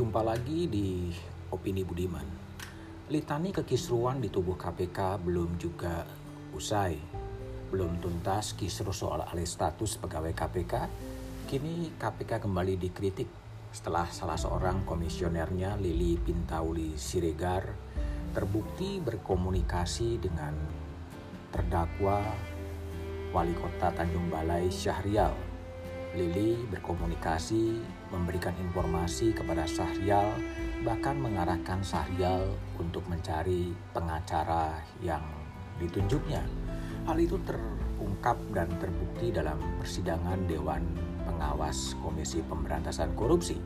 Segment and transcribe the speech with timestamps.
[0.00, 1.12] Jumpa lagi di
[1.52, 2.24] Opini Budiman.
[3.12, 6.08] Litani kekisruan di tubuh KPK belum juga
[6.56, 6.96] usai.
[7.68, 10.74] Belum tuntas kisruh soal alih status pegawai KPK.
[11.44, 13.28] Kini KPK kembali dikritik
[13.76, 17.68] setelah salah seorang komisionernya Lili Pintauli Siregar
[18.32, 20.56] terbukti berkomunikasi dengan
[21.52, 22.24] terdakwa
[23.36, 25.49] Wali Kota Tanjung Balai Syahrial.
[26.10, 27.78] Lili berkomunikasi,
[28.10, 30.26] memberikan informasi kepada Syahrial,
[30.82, 32.50] bahkan mengarahkan Syahrial
[32.82, 35.22] untuk mencari pengacara yang
[35.78, 36.42] ditunjuknya.
[37.06, 40.82] Hal itu terungkap dan terbukti dalam persidangan Dewan
[41.22, 43.62] Pengawas Komisi Pemberantasan Korupsi.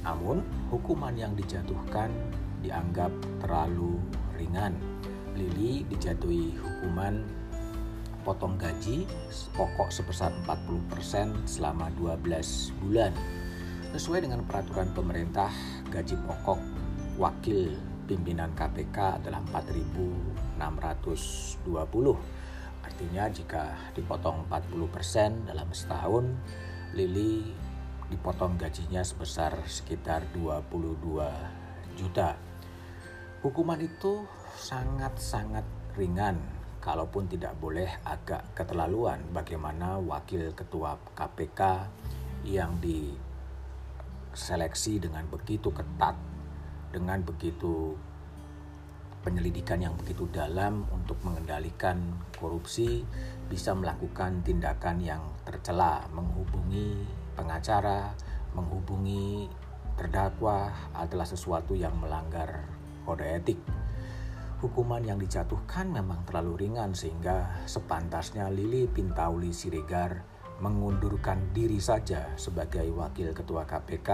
[0.00, 0.40] Namun,
[0.72, 2.08] hukuman yang dijatuhkan
[2.64, 3.12] dianggap
[3.44, 4.00] terlalu
[4.32, 4.72] ringan.
[5.36, 7.20] Lili dijatuhi hukuman
[8.22, 9.08] potong gaji
[9.56, 13.12] pokok sebesar 40% selama 12 bulan.
[13.90, 15.50] Sesuai dengan peraturan pemerintah,
[15.90, 16.60] gaji pokok
[17.18, 17.74] wakil
[18.06, 20.60] pimpinan KPK adalah 4.620.
[22.80, 26.24] Artinya jika dipotong 40% dalam setahun,
[26.90, 27.46] Lili
[28.10, 31.22] dipotong gajinya sebesar sekitar 22
[31.94, 32.34] juta.
[33.46, 34.26] Hukuman itu
[34.58, 35.62] sangat-sangat
[35.94, 41.60] ringan kalaupun tidak boleh agak keterlaluan bagaimana wakil ketua KPK
[42.48, 42.80] yang
[44.32, 46.16] diseleksi dengan begitu ketat
[46.90, 47.94] dengan begitu
[49.20, 52.00] penyelidikan yang begitu dalam untuk mengendalikan
[52.40, 53.04] korupsi
[53.52, 57.04] bisa melakukan tindakan yang tercela menghubungi
[57.36, 58.16] pengacara
[58.56, 59.52] menghubungi
[60.00, 62.64] terdakwa adalah sesuatu yang melanggar
[63.04, 63.60] kode etik
[64.60, 70.20] hukuman yang dijatuhkan memang terlalu ringan sehingga sepantasnya Lili Pintauli Siregar
[70.60, 74.08] mengundurkan diri saja sebagai wakil ketua KPK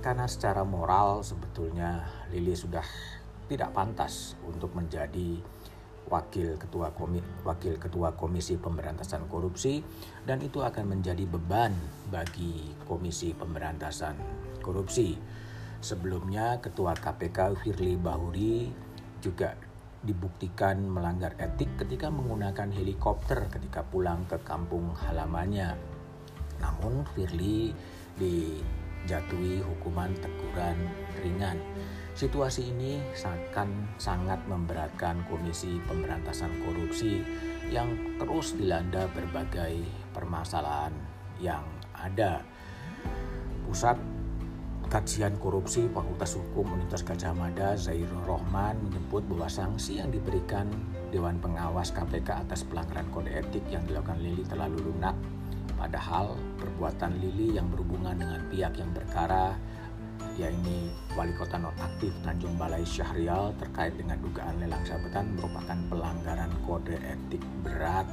[0.00, 2.84] karena secara moral sebetulnya Lili sudah
[3.44, 5.36] tidak pantas untuk menjadi
[6.08, 9.84] wakil ketua komi, wakil ketua Komisi Pemberantasan Korupsi
[10.24, 11.76] dan itu akan menjadi beban
[12.08, 14.16] bagi Komisi Pemberantasan
[14.64, 15.16] Korupsi.
[15.84, 18.72] Sebelumnya Ketua KPK Firly Bahuri
[19.20, 19.52] juga
[20.04, 25.74] dibuktikan melanggar etik ketika menggunakan helikopter ketika pulang ke kampung halamannya.
[26.60, 27.72] Namun Firly
[28.20, 30.78] dijatuhi hukuman teguran
[31.24, 31.58] ringan.
[32.14, 37.26] Situasi ini akan sangat memberatkan Komisi Pemberantasan Korupsi
[37.74, 37.90] yang
[38.22, 39.82] terus dilanda berbagai
[40.14, 40.94] permasalahan
[41.42, 42.38] yang ada.
[43.66, 44.13] Pusat
[44.94, 50.70] Kajian Korupsi Fakultas Hukum Universitas Gajah Mada Zairul Rohman menyebut bahwa sanksi yang diberikan
[51.10, 55.18] Dewan Pengawas KPK atas pelanggaran kode etik yang dilakukan Lili terlalu lunak.
[55.74, 59.58] Padahal perbuatan Lili yang berhubungan dengan pihak yang berkara
[60.38, 66.94] yakni Wali Kota Nonaktif Tanjung Balai Syahrial terkait dengan dugaan lelang jabatan merupakan pelanggaran kode
[67.02, 68.06] etik berat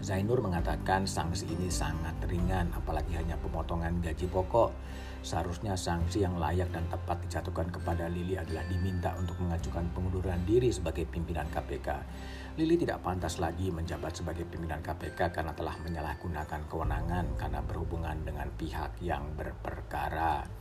[0.00, 4.72] Zainur mengatakan sanksi ini sangat ringan apalagi hanya pemotongan gaji pokok.
[5.20, 10.72] Seharusnya sanksi yang layak dan tepat dijatuhkan kepada Lili adalah diminta untuk mengajukan pengunduran diri
[10.72, 11.88] sebagai pimpinan KPK.
[12.56, 18.48] Lili tidak pantas lagi menjabat sebagai pimpinan KPK karena telah menyalahgunakan kewenangan karena berhubungan dengan
[18.56, 20.59] pihak yang berperkara.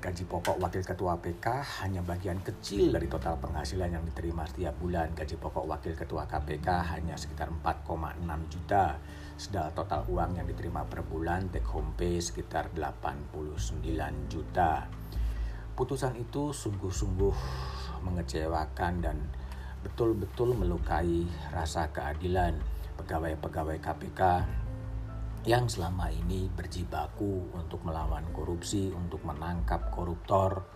[0.00, 5.12] Gaji pokok wakil ketua PK hanya bagian kecil dari total penghasilan yang diterima setiap bulan.
[5.12, 8.96] Gaji pokok wakil ketua KPK hanya sekitar 4,6 juta.
[9.36, 13.28] Sedal total uang yang diterima per bulan take home pay sekitar 89
[14.32, 14.88] juta.
[15.76, 17.36] Putusan itu sungguh-sungguh
[18.00, 19.28] mengecewakan dan
[19.84, 22.56] betul-betul melukai rasa keadilan
[22.96, 24.20] pegawai-pegawai KPK
[25.48, 30.68] yang selama ini berjibaku untuk melawan korupsi, untuk menangkap koruptor,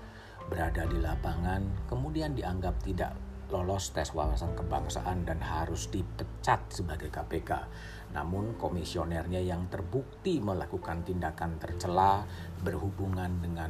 [0.48, 3.12] berada di lapangan, kemudian dianggap tidak
[3.52, 7.68] lolos tes wawasan kebangsaan dan harus dipecat sebagai KPK.
[8.16, 12.24] Namun komisionernya yang terbukti melakukan tindakan tercela
[12.64, 13.68] berhubungan dengan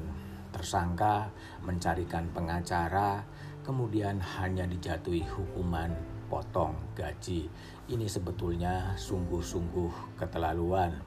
[0.55, 1.35] tersangka,
[1.67, 3.26] mencarikan pengacara,
[3.67, 7.46] kemudian hanya dijatuhi hukuman potong gaji.
[7.94, 10.98] Ini sebetulnya sungguh-sungguh keterlaluan.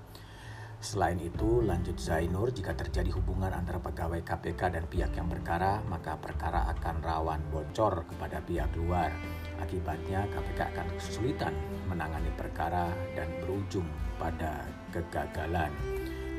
[0.80, 6.16] Selain itu, lanjut Zainur, jika terjadi hubungan antara pegawai KPK dan pihak yang berkara, maka
[6.16, 9.12] perkara akan rawan bocor kepada pihak luar.
[9.60, 11.52] Akibatnya, KPK akan kesulitan
[11.92, 12.88] menangani perkara
[13.18, 14.64] dan berujung pada
[14.96, 15.74] kegagalan.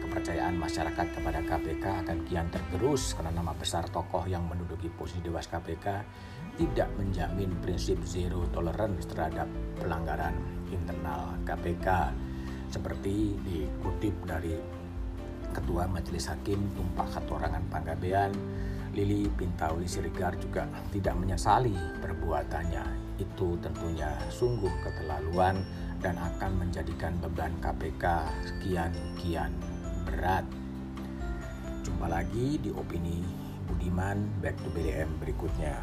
[0.08, 5.44] Kepercayaan masyarakat kepada KPK akan kian tergerus karena nama besar tokoh yang menduduki posisi dewas
[5.52, 5.84] KPK
[6.56, 9.44] tidak menjamin prinsip zero tolerance terhadap
[9.76, 10.32] pelanggaran
[10.72, 12.16] internal KPK
[12.72, 14.56] seperti dikutip dari
[15.52, 18.30] Ketua Majelis Hakim Tumpah Hatorangan Panggat kecabean,
[18.94, 23.18] Lili Pintauli Siregar juga tidak menyesali perbuatannya.
[23.18, 25.58] Itu tentunya sungguh keterlaluan
[25.98, 28.04] dan akan menjadikan beban KPK
[28.46, 29.50] sekian-kian
[30.08, 30.44] berat.
[31.84, 33.20] Jumpa lagi di opini
[33.68, 35.76] Budiman Back to BDM berikutnya.